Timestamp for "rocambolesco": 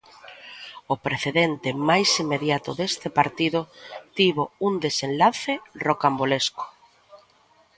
5.87-6.63